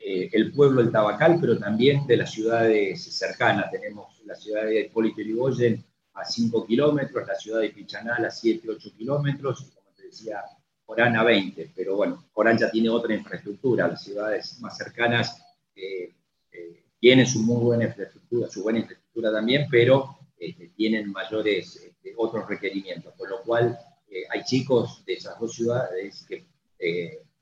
el 0.03 0.51
pueblo 0.53 0.81
del 0.81 0.91
Tabacal, 0.91 1.38
pero 1.39 1.60
también 1.60 2.07
de 2.07 2.17
las 2.17 2.31
ciudades 2.31 3.03
cercanas. 3.03 3.69
Tenemos 3.69 4.22
la 4.25 4.36
ciudad 4.36 4.65
de 4.65 4.81
Hipólito 4.81 5.22
Yrigoyen, 5.22 5.86
a 6.15 6.24
5 6.24 6.65
kilómetros, 6.65 7.27
la 7.27 7.36
ciudad 7.36 7.62
de 7.62 7.69
Pichanal 7.69 8.25
a 8.25 8.31
7, 8.31 8.67
8 8.69 8.89
kilómetros, 8.98 9.62
y 9.62 9.75
como 9.75 9.91
te 9.95 10.03
decía, 10.03 10.41
Orán 10.86 11.15
a 11.15 11.24
20, 11.24 11.72
pero 11.75 11.95
bueno, 11.95 12.25
Orán 12.34 12.57
ya 12.57 12.72
tiene 12.72 12.89
otra 12.89 13.13
infraestructura, 13.13 13.88
las 13.88 14.03
ciudades 14.03 14.60
más 14.62 14.77
cercanas 14.77 15.41
eh, 15.75 16.13
eh, 16.51 16.84
tienen 17.00 17.25
su 17.25 17.39
muy 17.39 17.62
buena 17.63 17.86
infraestructura, 17.86 18.50
su 18.50 18.63
buena 18.63 18.79
infraestructura 18.79 19.05
también, 19.22 19.67
pero 19.69 20.17
este, 20.38 20.69
tienen 20.69 21.12
mayores 21.12 21.75
este, 21.75 22.13
otros 22.17 22.48
requerimientos, 22.48 23.13
por 23.17 23.29
lo 23.29 23.41
cual 23.43 23.77
eh, 24.10 24.24
hay 24.29 24.43
chicos 24.43 25.03
de 25.05 25.13
esas 25.13 25.39
dos 25.39 25.53
ciudades 25.53 26.25
que 26.27 26.45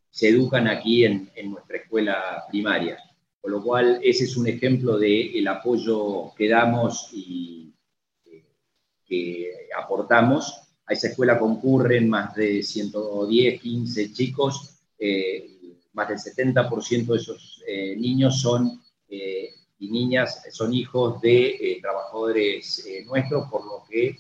se 0.10 0.30
educan 0.30 0.68
aquí 0.68 1.06
en, 1.06 1.32
nuestra 1.46 1.78
escuela 1.78 2.44
primaria, 2.48 2.98
por 3.42 3.52
lo 3.52 3.64
cual 3.64 4.00
ese 4.04 4.26
es 4.26 4.38
un 4.38 4.48
ejemplo 4.48 4.98
del 4.98 5.36
el 5.36 5.48
apoyo 5.48 6.34
que 6.38 6.48
damos 6.48 7.10
y 7.12 7.74
que 9.06 9.52
aportamos. 9.76 10.54
A 10.86 10.94
esa 10.94 11.08
escuela 11.08 11.40
concurren 11.40 12.10
más 12.10 12.36
de 12.36 12.62
110, 12.62 13.62
15 13.62 14.14
chicos, 14.14 14.76
eh, 15.00 15.78
más 15.94 16.10
del 16.10 16.18
70% 16.18 17.06
de 17.06 17.18
esos 17.18 17.62
eh, 17.68 17.96
niños 17.96 18.42
son 18.42 18.82
eh, 19.10 19.50
y 19.84 19.92
niñas 19.92 20.44
son 20.52 20.74
hijos 20.74 21.22
de 21.22 21.80
trabajadores 21.82 22.86
nuestros, 23.06 23.50
por 23.50 23.66
lo 23.66 23.84
que 23.90 24.18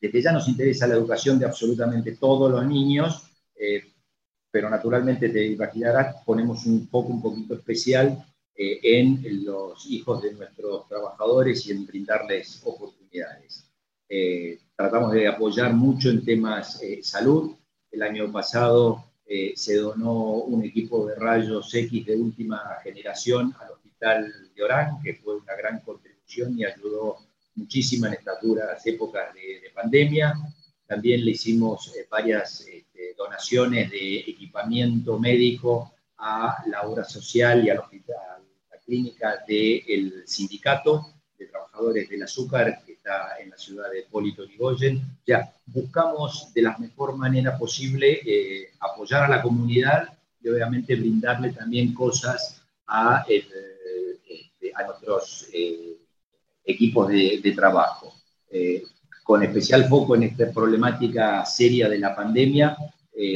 desde 0.00 0.22
ya 0.22 0.32
nos 0.32 0.48
interesa 0.48 0.86
la 0.86 0.94
educación 0.94 1.38
de 1.38 1.46
absolutamente 1.46 2.16
todos 2.16 2.50
los 2.50 2.66
niños, 2.66 3.30
pero 4.50 4.70
naturalmente 4.70 5.28
te 5.28 5.46
imaginarás, 5.46 6.24
ponemos 6.24 6.64
un 6.66 6.88
foco 6.88 7.08
un 7.08 7.22
poquito 7.22 7.54
especial 7.54 8.24
en 8.56 9.44
los 9.44 9.86
hijos 9.86 10.22
de 10.22 10.32
nuestros 10.32 10.88
trabajadores 10.88 11.66
y 11.66 11.72
en 11.72 11.86
brindarles 11.86 12.62
oportunidades. 12.64 13.70
Eh, 14.12 14.58
tratamos 14.74 15.12
de 15.12 15.28
apoyar 15.28 15.72
mucho 15.72 16.10
en 16.10 16.24
temas 16.24 16.82
eh, 16.82 16.98
salud. 17.00 17.52
El 17.92 18.02
año 18.02 18.30
pasado 18.32 19.04
eh, 19.24 19.52
se 19.54 19.76
donó 19.76 20.14
un 20.34 20.64
equipo 20.64 21.06
de 21.06 21.14
rayos 21.14 21.72
X 21.72 22.06
de 22.06 22.16
última 22.16 22.60
generación 22.82 23.54
al 23.60 23.69
Hospital 24.00 24.32
de 24.54 24.62
Orán, 24.62 25.02
que 25.02 25.14
fue 25.16 25.36
una 25.36 25.54
gran 25.54 25.80
contribución 25.80 26.58
y 26.58 26.64
ayudó 26.64 27.18
muchísimo 27.54 28.06
en 28.06 28.14
estas 28.14 28.40
duras 28.40 28.86
épocas 28.86 29.34
de, 29.34 29.70
pandemia. 29.74 30.34
También 30.86 31.22
le 31.22 31.32
hicimos 31.32 31.92
varias 32.10 32.62
este, 32.62 33.14
donaciones 33.14 33.90
de 33.90 34.20
equipamiento 34.20 35.18
médico 35.18 35.92
a 36.16 36.64
la 36.66 36.82
obra 36.88 37.04
social 37.04 37.62
y 37.62 37.68
al 37.68 37.80
hospital, 37.80 38.42
la 38.70 38.78
clínica 38.78 39.44
del 39.46 40.22
sindicato 40.26 41.12
de 41.38 41.46
trabajadores 41.46 42.08
del 42.08 42.22
azúcar 42.22 42.82
que 42.86 42.92
está 42.92 43.38
en 43.38 43.50
la 43.50 43.58
ciudad 43.58 43.90
de 43.90 44.06
Polito 44.10 44.44
Yrigoyen. 44.44 45.02
Ya, 45.26 45.52
buscamos 45.66 46.54
de 46.54 46.62
la 46.62 46.76
mejor 46.78 47.16
manera 47.18 47.58
posible 47.58 48.20
eh, 48.24 48.70
apoyar 48.80 49.24
a 49.24 49.28
la 49.28 49.42
comunidad 49.42 50.08
y 50.42 50.48
obviamente 50.48 50.96
brindarle 50.96 51.52
también 51.52 51.92
cosas 51.92 52.60
a, 52.90 53.24
este, 53.28 53.59
a 54.80 54.86
nuestros 54.86 55.48
eh, 55.52 55.96
equipos 56.64 57.08
de, 57.08 57.52
trabajo. 57.54 58.14
Eh, 58.50 58.84
con 59.22 59.42
especial 59.42 59.88
foco 59.88 60.16
en 60.16 60.24
esta 60.24 60.50
problemática 60.50 61.44
seria 61.46 61.88
de 61.88 61.98
la 61.98 62.14
pandemia, 62.16 62.76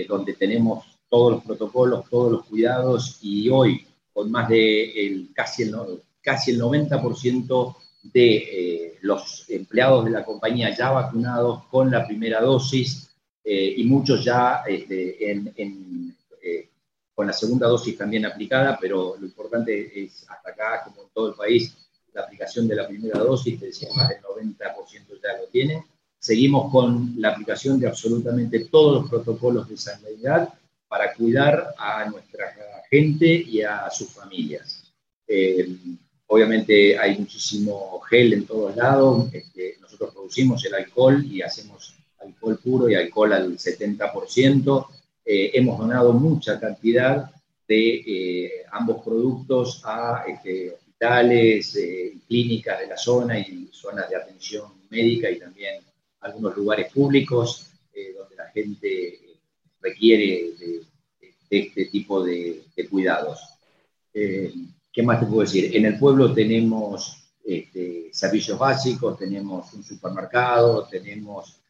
donde 0.09 0.33
tenemos 0.33 0.99
todos 1.09 1.33
los 1.33 1.45
protocolos, 1.45 2.09
todos 2.11 2.33
los 2.33 2.47
cuidados 2.47 3.19
y 3.21 3.49
hoy 3.49 3.87
con 4.13 4.31
más 4.31 4.49
de 4.49 5.07
el, 5.07 5.29
casi, 5.35 5.63
el, 5.63 5.75
casi 6.23 6.53
el 6.53 6.61
90% 6.61 7.77
de 8.03 8.37
eh, 8.37 8.99
los 9.03 9.49
empleados 9.49 10.05
de 10.05 10.11
la 10.11 10.25
compañía 10.25 10.75
ya 10.75 10.91
vacunados 10.91 11.65
con 11.65 11.91
la 11.91 12.07
primera 12.07 12.41
dosis 12.41 13.11
eh, 13.45 13.75
y 13.77 13.85
muchos 13.85 14.25
ya 14.25 14.63
este, 14.67 15.31
eh, 15.31 15.43
con 17.15 17.27
la 17.27 17.33
segunda 17.33 17.69
dosis 17.69 17.97
también 17.97 18.27
aplicada, 18.27 18.77
pero 18.81 19.17
lo 19.19 19.25
importante 19.25 20.05
es 20.05 20.27
hasta 20.29 20.51
acá, 20.51 20.83
como 20.85 21.03
en 21.03 21.09
todo 21.15 21.29
el 21.29 21.35
país, 21.35 21.75
la 22.13 22.23
aplicación 22.23 22.67
de 22.67 22.77
la 22.77 22.89
primera 22.89 23.21
dosis, 23.21 23.59
que 23.59 23.67
decía 23.67 23.89
más 23.95 24.09
del 24.09 24.21
90% 24.21 24.59
ya 25.23 25.39
lo 25.39 25.47
tiene. 25.51 25.85
Seguimos 26.19 26.71
con 26.71 27.15
la 27.19 27.31
aplicación 27.31 27.79
de 27.79 27.89
absolutamente 27.89 28.67
todos 28.67 29.03
los 29.03 29.11
protocolos 29.11 29.69
de 29.69 29.77
sanidad 29.77 30.49
para 30.89 31.13
cuidar 31.15 31.75
a 31.77 32.09
nuestra 32.09 32.55
gente 32.91 33.27
y 33.27 33.63
a 33.63 33.91
sus 33.91 34.11
familias. 34.11 34.93
Obviamente 36.27 36.99
hay 36.99 37.19
muchísimo 37.19 38.01
gel 38.09 38.33
en 38.33 38.47
todos 38.47 38.75
lados. 38.77 39.29
Este, 39.33 39.77
nosotros 39.81 40.13
producimos 40.15 40.65
el 40.65 40.75
alcohol 40.75 41.25
y 41.25 41.43
hacemos 41.43 41.95
alcohol 42.19 42.59
puro 42.63 42.89
y 42.89 42.95
alcohol 42.95 43.33
al 43.33 43.57
70%. 43.57 44.87
Eh, 45.27 45.53
hemos 45.55 45.79
donado 45.79 46.13
mucha 46.13 46.61
cantidad 46.61 47.31
de 47.67 47.95
eh, 48.07 48.53
ambos 48.71 49.03
productos 49.03 49.81
a 49.85 50.25
este, 50.29 50.73
hospitales, 50.73 51.75
eh, 51.77 52.19
clínicas 52.29 52.81
de 52.81 52.89
la 52.89 52.99
zona 52.99 53.39
y 53.39 53.71
zonas 53.73 54.11
de 54.11 54.17
atención 54.17 54.71
médica 54.91 55.31
y 55.31 55.39
también 55.39 55.83
algunos 56.21 56.57
lugares 56.57 56.93
públicos 56.93 57.71
donde 58.19 58.35
la 58.35 58.47
gente 58.51 59.21
requiere 59.81 60.51
de, 60.59 60.83
este 61.49 61.85
tipo 61.87 62.25
de, 62.25 62.65
cuidados. 62.91 63.41
¿Qué 64.13 65.03
más 65.03 65.21
te 65.21 65.27
puedo 65.27 65.43
decir? 65.43 65.77
En 65.77 65.85
el 65.85 65.99
pueblo 65.99 66.33
tenemos 66.33 67.31
este, 67.45 68.09
servicios 68.13 68.59
básicos, 68.59 69.19
tenemos 69.19 69.73
un 69.75 69.85
supermercado, 69.85 70.89
tenemos 70.89 71.61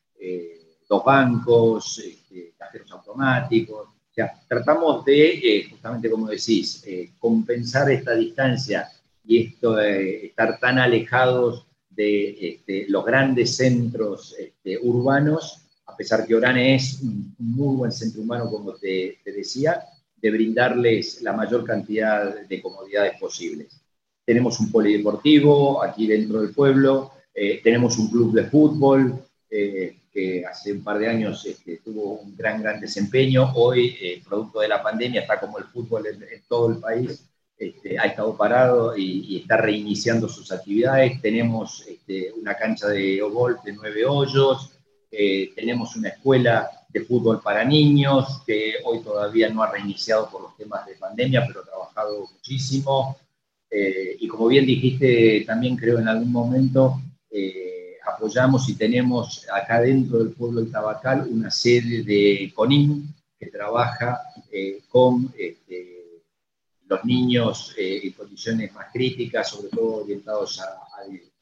dos 0.88 1.04
bancos, 1.04 1.98
este, 1.98 2.54
cajeros 2.58 2.90
automáticos. 2.92 3.88
O 3.88 4.14
sea, 4.14 4.32
tratamos 4.48 5.04
de, 5.04 5.30
eh, 5.32 5.68
justamente 5.70 6.10
como 6.10 6.28
decís, 6.28 6.82
eh, 6.86 7.10
compensar 7.18 7.90
esta 7.90 8.14
distancia 8.14 8.88
y 9.24 9.46
esto, 9.46 9.78
estar 9.80 10.58
tan 10.60 10.78
alejados 10.78 11.66
de 11.90 12.48
este, 12.48 12.86
los 12.88 13.04
grandes 13.04 13.56
centros 13.56 14.36
urbanos, 14.82 15.64
a 15.86 15.96
pesar 15.96 16.26
que 16.26 16.34
Orán 16.34 16.58
es 16.58 17.00
un 17.02 17.34
muy 17.38 17.76
buen 17.76 17.92
centro 17.92 18.22
humano, 18.22 18.50
como 18.50 18.72
te, 18.74 19.18
decía, 19.24 19.84
de 20.16 20.30
brindarles 20.30 21.22
la 21.22 21.32
mayor 21.32 21.64
cantidad 21.64 22.46
de 22.46 22.62
comodidades 22.62 23.18
posibles. 23.18 23.80
Tenemos 24.24 24.58
un 24.58 24.70
polideportivo 24.70 25.82
aquí 25.82 26.06
dentro 26.06 26.40
del 26.40 26.54
pueblo, 26.54 27.12
eh, 27.34 27.60
tenemos 27.62 27.98
un 27.98 28.08
club 28.08 28.32
de 28.32 28.44
fútbol 28.44 29.22
eh, 29.50 29.98
que 30.14 30.46
hace 30.46 30.72
un 30.72 30.84
par 30.84 30.98
de 31.00 31.08
años 31.08 31.44
este, 31.44 31.78
tuvo 31.78 32.20
un 32.20 32.36
gran, 32.36 32.62
gran 32.62 32.80
desempeño. 32.80 33.50
Hoy, 33.56 33.96
eh, 34.00 34.22
producto 34.24 34.60
de 34.60 34.68
la 34.68 34.80
pandemia, 34.80 35.22
está 35.22 35.40
como 35.40 35.58
el 35.58 35.64
fútbol 35.64 36.06
en, 36.06 36.24
todo 36.46 36.70
el 36.70 36.78
país, 36.78 37.28
este, 37.58 37.98
ha 37.98 38.04
estado 38.04 38.36
parado 38.36 38.96
y, 38.96 39.38
está 39.38 39.56
reiniciando 39.56 40.28
sus 40.28 40.52
actividades. 40.52 41.20
Tenemos 41.20 41.84
este, 41.88 42.32
una 42.32 42.54
cancha 42.54 42.86
de 42.86 43.18
golf 43.22 43.60
de 43.64 43.72
nueve 43.72 44.06
hoyos, 44.06 44.70
eh, 45.10 45.50
tenemos 45.56 45.96
una 45.96 46.10
escuela 46.10 46.70
de 46.88 47.00
fútbol 47.00 47.40
para 47.42 47.64
niños 47.64 48.40
que 48.46 48.74
hoy 48.84 49.00
todavía 49.00 49.48
no 49.48 49.64
ha 49.64 49.72
reiniciado 49.72 50.30
por 50.30 50.42
los 50.42 50.56
temas 50.56 50.86
de 50.86 50.94
pandemia, 50.94 51.44
pero 51.44 51.60
ha 51.60 51.64
trabajado 51.64 52.28
muchísimo. 52.32 53.16
Eh, 53.68 54.16
y 54.20 54.28
como 54.28 54.46
bien 54.46 54.64
dijiste, 54.64 55.42
también 55.44 55.76
creo 55.76 55.98
en 55.98 56.06
algún 56.06 56.30
momento 56.30 57.00
apoyamos 58.06 58.68
y 58.68 58.76
tenemos 58.76 59.46
acá 59.52 59.80
dentro 59.80 60.18
del 60.18 60.32
pueblo 60.32 60.62
de 60.62 60.70
Tabacal 60.70 61.26
una 61.30 61.50
sede 61.50 62.02
de 62.02 62.52
CONIM 62.54 63.06
que 63.38 63.46
trabaja 63.46 64.20
con 64.88 65.32
este, 65.36 65.94
los 66.86 67.04
niños 67.04 67.74
eh, 67.76 68.00
en 68.02 68.12
condiciones 68.12 68.72
más 68.72 68.86
críticas, 68.92 69.48
sobre 69.48 69.68
todo 69.68 70.02
orientados 70.02 70.60
a, 70.60 70.80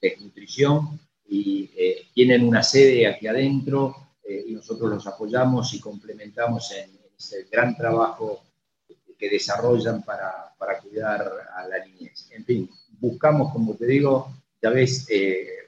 desnutrición, 0.01 0.99
y 1.29 1.71
eh, 1.77 2.07
tienen 2.13 2.45
una 2.45 2.65
sede 2.65 3.07
aquí 3.07 3.29
adentro 3.29 3.95
eh, 4.25 4.47
y 4.49 4.53
nosotros 4.53 4.91
los 4.91 5.07
apoyamos 5.07 5.73
y 5.75 5.81
complementamos 5.81 6.73
en, 6.73 6.91
ese 7.17 7.47
gran 7.53 7.77
trabajo 7.77 8.43
que 9.17 9.31
desarrollan 9.31 10.03
para, 10.03 10.53
para, 10.59 10.81
cuidar 10.81 11.23
a 11.55 11.69
la 11.69 11.85
niñez. 11.85 12.29
En 12.33 12.45
fin, 12.45 12.69
buscamos, 12.99 13.53
como 13.53 13.75
te 13.75 13.87
digo, 13.87 14.33
ya 14.63 14.71
ves, 14.71 15.07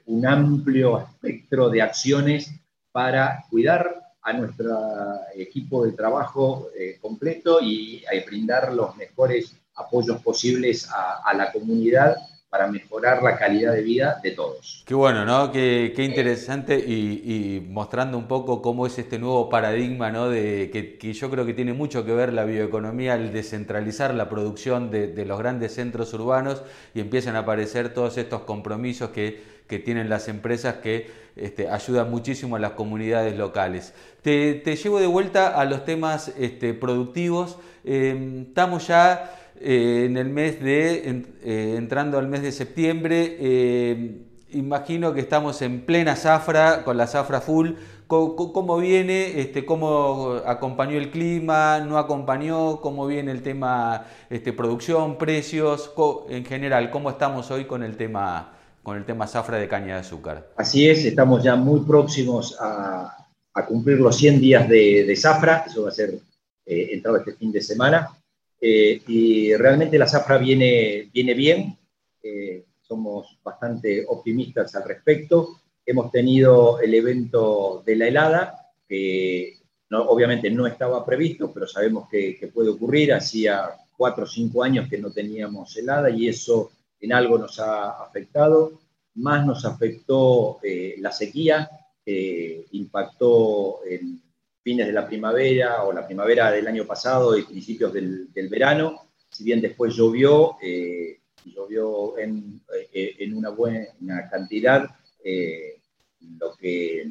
un 0.05 0.25
amplio 0.25 0.99
espectro 0.99 1.69
de 1.69 1.81
acciones 1.81 2.49
para 2.91 3.43
cuidar 3.49 4.13
a 4.21 4.33
nuestro 4.33 5.19
equipo 5.35 5.85
de 5.85 5.91
trabajo 5.91 6.69
completo 7.01 7.59
y 7.61 8.03
a 8.05 8.25
brindar 8.25 8.73
los 8.73 8.95
mejores 8.95 9.55
apoyos 9.75 10.21
posibles 10.21 10.89
a, 10.91 11.33
la 11.33 11.51
comunidad 11.51 12.15
para 12.55 12.71
mejorar 12.71 13.21
la 13.21 13.37
calidad 13.37 13.73
de 13.73 13.81
vida 13.81 14.17
de 14.23 14.31
todos. 14.31 14.81
Qué 14.87 14.93
bueno, 14.93 15.25
¿no? 15.25 15.51
Qué, 15.51 15.93
interesante 15.97 16.77
y, 16.79 17.67
mostrando 17.69 18.17
un 18.17 18.29
poco 18.29 18.61
cómo 18.61 18.87
es 18.87 18.97
este 18.97 19.19
nuevo 19.19 19.49
paradigma, 19.49 20.09
¿no? 20.09 20.29
De, 20.29 20.69
que, 20.71 21.13
yo 21.13 21.29
creo 21.29 21.45
que 21.45 21.53
tiene 21.53 21.73
mucho 21.73 22.05
que 22.05 22.13
ver 22.13 22.31
la 22.31 22.45
bioeconomía 22.45 23.15
al 23.15 23.33
descentralizar 23.33 24.13
la 24.13 24.29
producción 24.29 24.89
de, 24.89 25.25
los 25.25 25.37
grandes 25.37 25.73
centros 25.73 26.13
urbanos 26.13 26.63
y 26.93 27.01
empiezan 27.01 27.35
a 27.35 27.39
aparecer 27.39 27.93
todos 27.93 28.17
estos 28.17 28.43
compromisos 28.43 29.09
que, 29.09 29.55
tienen 29.83 30.07
las 30.07 30.29
empresas 30.29 30.75
que 30.75 31.11
este, 31.35 31.67
ayudan 31.67 32.09
muchísimo 32.09 32.55
a 32.55 32.59
las 32.59 32.71
comunidades 32.71 33.35
locales. 33.37 33.93
Te, 34.21 34.61
llevo 34.63 35.01
de 35.01 35.07
vuelta 35.07 35.59
a 35.59 35.65
los 35.65 35.83
temas 35.83 36.31
este, 36.39 36.73
productivos. 36.73 37.57
Em, 37.83 38.43
estamos 38.43 38.87
ya 38.87 39.44
eh, 39.59 40.03
en 40.05 40.17
el 40.17 40.29
mes 40.29 40.61
de, 40.61 41.23
eh, 41.43 41.75
entrando 41.77 42.17
al 42.17 42.27
mes 42.27 42.41
de 42.41 42.51
septiembre, 42.51 43.37
eh, 43.39 44.21
imagino 44.51 45.13
que 45.13 45.21
estamos 45.21 45.61
en 45.61 45.85
plena 45.85 46.15
zafra, 46.15 46.83
con 46.83 46.97
la 46.97 47.07
zafra 47.07 47.41
full. 47.41 47.71
¿Cómo, 48.07 48.77
viene? 48.77 49.39
Este, 49.39 49.65
¿Cómo 49.65 50.33
acompañó 50.45 50.97
el 50.97 51.09
clima? 51.09 51.79
¿No 51.79 51.97
acompañó? 51.97 52.79
¿Cómo 52.79 53.07
viene 53.07 53.31
el 53.31 53.41
tema 53.41 54.05
este, 54.29 54.53
producción, 54.53 55.17
precios? 55.17 55.91
En 56.29 56.45
general, 56.45 56.91
¿cómo 56.91 57.09
estamos 57.09 57.49
hoy 57.49 57.65
con 57.65 57.81
el 57.81 57.97
tema 57.97 58.51
con 58.83 58.97
el 58.97 59.05
tema 59.05 59.25
zafra 59.25 59.57
de 59.57 59.67
caña 59.67 59.95
de 59.95 60.01
azúcar? 60.01 60.51
Así 60.57 60.87
es, 60.87 61.03
estamos 61.05 61.43
ya 61.43 61.55
muy 61.55 61.79
próximos 61.79 62.55
a, 62.61 63.17
cumplir 63.67 63.99
los 63.99 64.15
100 64.17 64.39
días 64.39 64.69
de, 64.69 65.15
zafra, 65.15 65.63
eso 65.65 65.83
va 65.83 65.89
a 65.89 65.91
ser 65.91 66.19
entrado 66.67 67.17
este 67.17 67.33
fin 67.33 67.51
de 67.51 67.61
semana. 67.61 68.11
Eh, 68.67 68.99
y 69.07 69.55
realmente 69.55 69.95
la 69.99 70.07
zafra 70.07 70.39
viene, 70.39 71.11
viene 71.13 71.35
bien, 71.35 71.77
eh, 72.23 72.65
somos 72.81 73.37
bastante 73.43 74.03
optimistas 74.07 74.73
al 74.73 74.85
respecto. 74.85 75.59
Hemos 75.85 76.09
tenido 76.09 76.79
el 76.79 76.95
evento 76.95 77.83
de 77.85 77.95
la 77.95 78.07
helada, 78.07 78.71
que 78.89 79.59
obviamente 79.91 80.49
no 80.49 80.65
estaba 80.65 81.05
previsto, 81.05 81.53
pero 81.53 81.67
sabemos 81.67 82.09
que, 82.09 82.49
puede 82.51 82.69
ocurrir. 82.69 83.13
Hacía 83.13 83.69
cuatro 83.95 84.23
o 84.23 84.27
cinco 84.27 84.63
años 84.63 84.89
que 84.89 84.97
no 84.97 85.11
teníamos 85.11 85.77
helada 85.77 86.09
y 86.09 86.27
eso 86.27 86.71
en 86.99 87.13
algo 87.13 87.37
nos 87.37 87.59
ha 87.59 88.03
afectado. 88.03 88.79
Más 89.13 89.45
nos 89.45 89.63
afectó 89.63 90.57
eh, 90.63 90.95
la 90.97 91.11
sequía, 91.11 91.69
que 92.03 92.65
impactó 92.71 93.85
en 93.85 94.24
fines 94.65 94.87
de 94.87 94.93
la 94.93 95.05
primavera 95.05 95.83
o 95.83 95.93
la 95.93 96.07
primavera 96.07 96.49
del 96.49 96.65
año 96.65 96.85
pasado 96.85 97.37
y 97.37 97.43
principios 97.43 97.93
del, 97.93 98.27
verano. 98.49 99.09
Si 99.29 99.43
bien 99.43 99.61
después 99.61 99.93
llovió, 99.93 100.57
eh, 100.59 101.19
llovió 101.45 102.17
en, 102.17 102.61
eh, 102.91 103.15
en, 103.19 103.35
una 103.35 103.49
buena 103.49 104.27
cantidad, 104.27 104.89
eh, 105.23 105.75
lo 106.39 106.55
que 106.55 107.07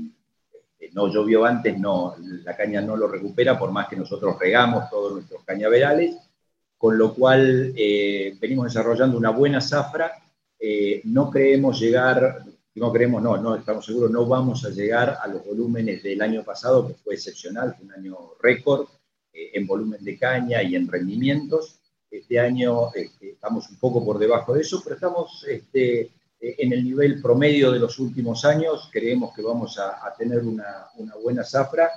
no 0.94 1.06
llovió 1.06 1.44
antes, 1.44 1.78
no, 1.78 2.16
la 2.18 2.56
caña 2.56 2.80
no 2.80 2.96
lo 2.96 3.06
recupera, 3.06 3.56
por 3.56 3.70
más 3.70 3.86
que 3.86 3.94
nosotros 3.94 4.36
regamos 4.36 4.90
todos 4.90 5.12
nuestros 5.12 5.44
cañaverales, 5.44 6.16
con 6.76 6.98
lo 6.98 7.14
cual 7.14 7.72
venimos 7.72 8.64
desarrollando 8.66 9.16
una 9.16 9.30
buena 9.30 9.60
zafra. 9.60 10.10
no 11.04 11.30
creemos 11.30 11.80
llegar, 11.80 12.42
no 12.74 12.92
creemos, 12.92 13.22
no, 13.22 13.36
no 13.36 13.54
estamos 13.54 13.86
seguros, 13.86 14.10
no 14.10 14.26
vamos 14.26 14.64
a 14.64 14.70
llegar 14.70 15.18
a 15.22 15.28
los 15.28 15.44
volúmenes 15.44 16.02
del 16.02 16.20
año 16.20 16.42
pasado, 16.42 16.86
que 16.88 16.94
fue 16.94 17.14
excepcional, 17.14 17.74
fue 17.76 17.86
un 17.86 17.92
año 17.92 18.16
récord 18.40 18.88
eh, 19.32 19.50
en 19.54 19.66
volumen 19.66 20.02
de 20.02 20.18
caña 20.18 20.62
y 20.62 20.74
en 20.74 20.88
rendimientos. 20.88 21.78
Este 22.10 22.40
año 22.40 22.92
este, 22.94 23.30
estamos 23.30 23.68
un 23.70 23.76
poco 23.78 24.04
por 24.04 24.18
debajo 24.18 24.54
de 24.54 24.62
eso, 24.62 24.80
pero 24.82 24.96
estamos 24.96 25.44
este, 25.48 26.00
eh, 26.00 26.10
en 26.40 26.72
el 26.72 26.82
nivel 26.82 27.22
promedio 27.22 27.70
de 27.70 27.78
los 27.78 27.98
últimos 28.00 28.44
años. 28.44 28.88
Creemos 28.92 29.32
que 29.34 29.42
vamos 29.42 29.78
a, 29.78 30.12
tener 30.18 30.40
una, 30.40 30.88
una, 30.96 31.14
buena 31.16 31.44
zafra 31.44 31.90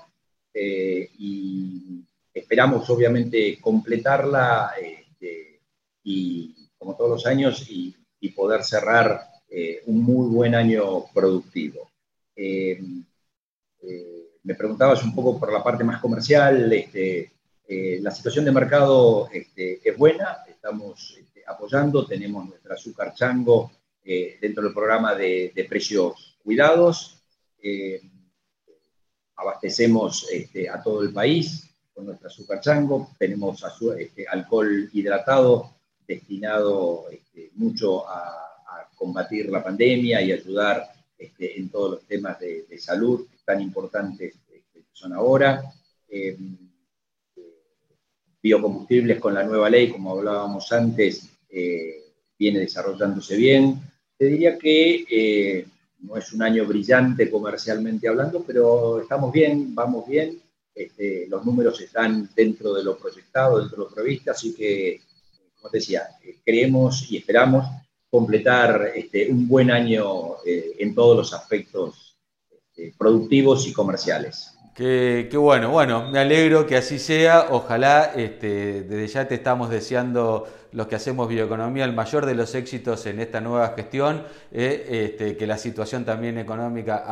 eh, 0.53 1.09
y 1.17 2.03
esperamos 2.31 2.87
obviamente 2.91 3.59
completarla 3.59 4.73
este, 4.79 5.61
y 6.03 6.69
como 6.77 6.95
todos 6.95 7.09
los 7.09 7.25
años 7.25 7.67
y, 7.67 7.95
y 8.19 8.29
poder 8.29 8.63
cerrar 8.63 9.36
eh, 9.49 9.81
un 9.85 10.03
muy 10.03 10.27
buen 10.27 10.55
año 10.55 11.05
productivo. 11.13 11.89
Eh, 12.35 12.81
eh, 13.81 14.23
me 14.43 14.55
preguntabas 14.55 15.03
un 15.03 15.15
poco 15.15 15.39
por 15.39 15.53
la 15.53 15.63
parte 15.63 15.85
más 15.85 16.01
comercial, 16.01 16.71
este, 16.73 17.31
la 18.01 18.11
situación 18.11 18.45
de 18.45 18.51
mercado 18.51 19.29
este, 19.31 19.81
es 19.83 19.97
buena, 19.97 20.39
estamos 20.47 21.17
este, 21.17 21.43
apoyando, 21.45 22.05
tenemos 22.05 22.47
nuestra 22.47 22.75
azúcar 22.75 23.13
chango 23.13 23.71
dentro 24.03 24.63
del 24.63 24.73
programa 24.73 25.15
de, 25.15 25.65
precios 25.67 26.37
cuidados, 26.41 27.21
abastecemos 29.35 30.25
a 30.71 30.81
todo 30.81 31.03
el 31.03 31.11
país 31.11 31.69
con 31.93 32.05
nuestra 32.05 32.29
azúcar 32.29 32.61
chango, 32.61 33.09
tenemos 33.19 33.61
alcohol 34.29 34.89
hidratado 34.93 35.75
destinado 36.07 37.07
mucho 37.55 38.09
a 38.09 38.46
combatir 38.97 39.49
la 39.49 39.63
pandemia 39.63 40.21
y 40.21 40.31
ayudar 40.31 40.83
este, 41.17 41.57
en 41.57 41.69
todos 41.69 41.91
los 41.91 42.03
temas 42.05 42.39
de, 42.39 42.65
salud 42.77 43.25
tan 43.45 43.61
importantes 43.61 44.35
este, 44.51 44.63
que 44.73 44.83
son 44.91 45.13
ahora. 45.13 45.63
Eh, 46.09 46.37
biocombustibles 48.41 49.19
con 49.19 49.33
la 49.33 49.43
nueva 49.43 49.69
ley, 49.69 49.89
como 49.89 50.11
hablábamos 50.11 50.71
antes, 50.71 51.29
eh, 51.49 52.03
viene 52.37 52.59
desarrollándose 52.59 53.35
bien. 53.35 53.81
Te 54.17 54.25
diría 54.25 54.57
que 54.57 55.05
eh, 55.09 55.65
no 56.01 56.17
es 56.17 56.31
un 56.33 56.43
año 56.43 56.65
brillante 56.65 57.29
comercialmente 57.29 58.07
hablando, 58.07 58.43
pero 58.45 59.01
estamos 59.01 59.31
bien, 59.31 59.73
vamos 59.73 60.07
bien. 60.07 60.39
Este, 60.73 61.25
los 61.27 61.43
números 61.43 61.81
están 61.81 62.29
dentro 62.35 62.73
de 62.73 62.83
lo 62.83 62.97
proyectado, 62.97 63.59
dentro 63.59 63.77
de 63.77 63.89
lo 63.89 63.95
previsto, 63.95 64.29
así 64.29 64.53
que, 64.53 65.01
como 65.55 65.71
te 65.71 65.79
decía, 65.79 66.07
creemos 66.45 67.11
y 67.11 67.17
esperamos 67.17 67.65
completar 68.09 68.91
este, 68.95 69.29
un 69.29 69.47
buen 69.47 69.71
año 69.71 70.37
eh, 70.45 70.75
en 70.79 70.95
todos 70.95 71.17
los 71.17 71.33
aspectos 71.33 72.17
este, 72.49 72.93
productivos 72.97 73.67
y 73.67 73.73
comerciales. 73.73 74.53
Qué, 74.77 75.27
bueno, 75.33 75.71
bueno, 75.71 76.11
me 76.11 76.19
alegro 76.19 76.67
que 76.67 76.77
así 76.77 76.99
sea. 76.99 77.47
Ojalá, 77.49 78.13
este, 78.15 78.83
desde 78.83 79.07
ya 79.07 79.27
te 79.27 79.33
estamos 79.33 79.71
deseando 79.71 80.47
los 80.77 80.85
que 80.85 80.95
hacemos 80.95 81.27
bioeconomía, 81.27 81.85
el 81.85 81.93
mayor 81.95 82.27
de 82.27 82.35
los 82.35 82.53
éxitos 82.53 83.07
en 83.07 83.19
esta 83.19 83.41
nueva 83.41 83.73
gestión, 83.75 84.21
eh, 84.51 85.09
este, 85.09 85.35
que 85.35 85.47
la 85.47 85.57
situación 85.57 86.05
también 86.05 86.37
económica 86.37 87.03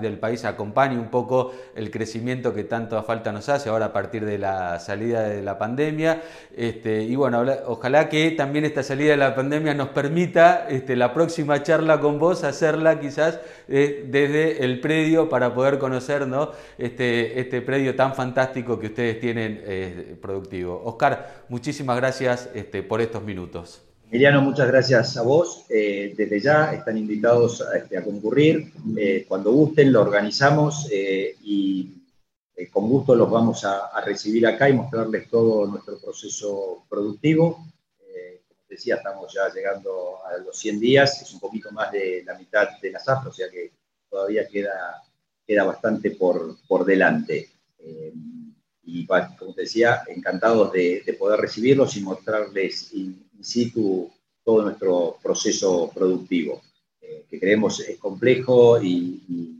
del 0.00 0.18
país 0.18 0.46
acompañe 0.46 0.98
un 0.98 1.10
poco 1.10 1.52
el 1.76 1.90
crecimiento 1.90 2.54
que 2.54 2.64
tanto 2.64 3.02
falta 3.02 3.30
nos 3.30 3.50
hace 3.50 3.68
ahora 3.68 3.86
a 3.86 3.92
partir 3.92 4.24
de 4.24 4.38
la 4.38 4.80
salida 4.80 5.24
de 5.24 5.42
la 5.42 5.58
pandemia. 5.58 6.22
Este, 6.56 7.02
y 7.02 7.14
bueno, 7.14 7.44
ojalá 7.66 8.08
que 8.08 8.30
también 8.30 8.64
esta 8.64 8.82
salida 8.82 9.10
de 9.10 9.18
la 9.18 9.34
pandemia 9.34 9.74
nos 9.74 9.90
permita 9.90 10.66
este, 10.70 10.96
la 10.96 11.12
próxima 11.12 11.62
charla 11.62 12.00
con 12.00 12.18
vos 12.18 12.44
hacerla 12.44 12.98
quizás 12.98 13.40
eh, 13.68 14.06
desde 14.08 14.64
el 14.64 14.80
predio 14.80 15.28
para 15.28 15.52
poder 15.52 15.78
conocer 15.78 16.26
¿no? 16.26 16.52
este, 16.78 17.38
este 17.38 17.60
predio 17.60 17.94
tan 17.94 18.14
fantástico 18.14 18.78
que 18.78 18.86
ustedes 18.86 19.20
tienen 19.20 19.60
eh, 19.66 20.16
productivo. 20.22 20.80
Oscar, 20.82 21.44
muchísimas 21.50 21.98
gracias 21.98 22.48
este, 22.54 22.82
por 22.82 23.01
estos 23.02 23.22
minutos. 23.22 23.82
Emiliano, 24.12 24.42
muchas 24.42 24.68
gracias 24.68 25.16
a 25.16 25.22
vos. 25.22 25.64
Eh, 25.70 26.12
desde 26.14 26.38
ya 26.38 26.74
están 26.74 26.98
invitados 26.98 27.62
a, 27.62 27.78
este, 27.78 28.02
concurrir. 28.02 28.70
Eh, 28.94 29.24
cuando 29.26 29.52
gusten, 29.52 29.90
lo 29.90 30.02
organizamos 30.02 30.86
eh, 30.92 31.34
y 31.42 31.98
con 32.70 32.88
gusto 32.88 33.14
los 33.14 33.30
vamos 33.30 33.64
a, 33.64 33.90
recibir 34.04 34.46
acá 34.46 34.68
y 34.68 34.74
mostrarles 34.74 35.28
todo 35.28 35.66
nuestro 35.66 35.98
proceso 35.98 36.84
productivo. 36.88 37.54
como 37.56 38.60
decía, 38.68 38.96
estamos 38.96 39.32
ya 39.32 39.52
llegando 39.52 40.18
a 40.24 40.36
los 40.38 40.58
100 40.58 40.78
días, 40.78 41.22
es 41.22 41.32
un 41.32 41.40
poquito 41.40 41.70
más 41.72 41.90
de 41.90 42.22
la 42.24 42.38
mitad 42.38 42.68
de 42.80 42.90
la 42.90 43.00
zafra, 43.00 43.30
o 43.30 43.32
sea 43.32 43.50
que 43.50 43.72
todavía 44.08 44.46
queda, 44.46 45.02
queda 45.46 45.64
bastante 45.64 46.12
por, 46.12 46.56
por 46.68 46.84
delante. 46.84 47.48
Y 48.84 49.06
como 49.06 49.54
te 49.54 49.62
decía, 49.62 50.02
encantados 50.08 50.72
de, 50.72 51.02
de 51.04 51.12
poder 51.14 51.40
recibirlos 51.40 51.96
y 51.96 52.00
mostrarles 52.00 52.92
situ 53.42 54.10
todo 54.44 54.62
nuestro 54.62 55.18
proceso 55.22 55.90
productivo, 55.94 56.62
eh, 57.00 57.24
que 57.28 57.38
creemos 57.38 57.80
es 57.80 57.98
complejo 57.98 58.82
y, 58.82 59.58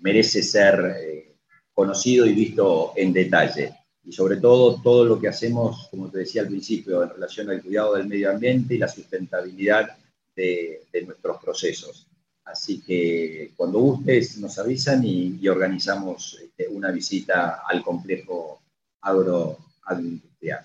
merece 0.00 0.42
ser 0.42 0.96
eh, 1.00 1.36
conocido 1.72 2.26
y 2.26 2.34
visto 2.34 2.92
en 2.94 3.10
detalle. 3.10 3.74
Y 4.04 4.12
sobre 4.12 4.36
todo, 4.36 4.78
todo 4.82 5.06
lo 5.06 5.18
que 5.18 5.28
hacemos, 5.28 5.88
como 5.90 6.10
te 6.10 6.18
decía 6.18 6.42
al 6.42 6.48
principio, 6.48 7.02
en 7.02 7.08
relación 7.08 7.48
al 7.48 7.62
cuidado 7.62 7.94
del 7.94 8.06
medio 8.06 8.30
ambiente 8.30 8.74
y 8.74 8.78
la 8.78 8.88
sustentabilidad 8.88 9.96
de, 10.36 10.82
nuestros 11.06 11.38
procesos. 11.42 12.06
Así 12.44 12.82
que 12.82 13.52
cuando 13.56 13.78
gustes 13.78 14.38
nos 14.38 14.58
avisan 14.58 15.02
y, 15.04 15.46
organizamos 15.48 16.38
este, 16.42 16.68
una 16.68 16.90
visita 16.90 17.62
al 17.66 17.82
complejo 17.82 18.60
agroindustrial. 19.00 20.64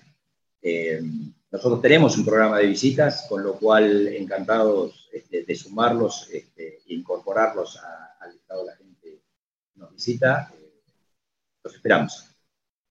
Eh, 0.62 1.02
nosotros 1.50 1.82
tenemos 1.82 2.16
un 2.16 2.24
programa 2.24 2.58
de 2.58 2.66
visitas, 2.66 3.26
con 3.28 3.42
lo 3.42 3.54
cual 3.54 4.08
encantados 4.08 5.08
este, 5.12 5.42
de 5.42 5.54
sumarlos 5.56 6.28
este, 6.30 6.78
e 6.86 6.94
incorporarlos 6.94 7.78
al 8.20 8.34
estado 8.34 8.60
de 8.60 8.66
la 8.66 8.76
gente 8.76 9.22
que 9.72 9.80
nos 9.80 9.92
visita. 9.92 10.52
Eh, 10.54 10.82
los 11.64 11.74
esperamos. 11.74 12.26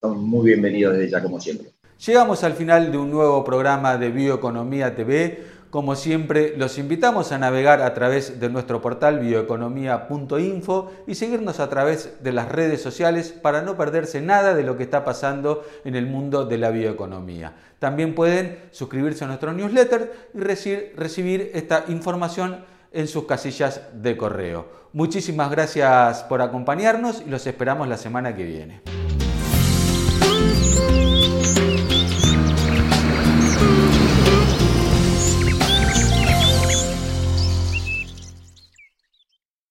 Son 0.02 0.23
muy 0.23 0.47
bienvenidos 0.47 0.97
desde 0.97 1.12
ya, 1.12 1.21
como 1.21 1.39
siempre. 1.39 1.71
Llegamos 2.06 2.43
al 2.43 2.54
final 2.54 2.91
de 2.91 2.97
un 2.97 3.12
nuevo 3.12 3.43
programa 3.43 3.97
de 3.97 4.10
Bioeconomía 4.10 4.95
TV 4.95 5.59
como 5.69 5.95
siempre, 5.95 6.55
los 6.58 6.79
invitamos 6.79 7.32
a 7.32 7.38
navegar 7.38 7.82
a 7.84 7.93
través 7.93 8.39
de 8.39 8.49
nuestro 8.49 8.82
portal 8.82 9.19
bioeconomía.info 9.19 10.91
y 11.05 11.13
seguirnos 11.13 11.60
a 11.60 11.69
través 11.69 12.23
de 12.23 12.32
las 12.32 12.49
redes 12.49 12.82
sociales 12.82 13.32
para 13.32 13.62
no 13.62 13.77
perderse 13.77 14.19
nada 14.19 14.55
de 14.55 14.63
lo 14.63 14.77
que 14.77 14.84
está 14.84 15.05
pasando 15.05 15.63
en 15.86 15.95
el 15.95 16.08
mundo 16.08 16.45
de 16.45 16.58
la 16.58 16.71
bioeconomía. 16.71 17.53
También 17.77 18.15
pueden 18.15 18.58
suscribirse 18.71 19.25
a 19.25 19.27
nuestro 19.27 19.53
newsletter 19.53 20.12
y 20.34 20.39
recibir 20.39 21.51
esta 21.53 21.86
información 21.88 22.65
en 22.91 23.08
sus 23.08 23.25
casillas 23.25 23.82
de 23.93 24.17
correo. 24.17 24.67
Muchísimas 24.93 25.51
gracias 25.51 26.23
por 26.23 26.41
acompañarnos 26.41 27.21
y 27.25 27.29
los 27.29 27.45
esperamos 27.45 27.88
la 27.88 27.97
semana 27.97 28.36
que 28.36 28.43
viene. 28.43 29.09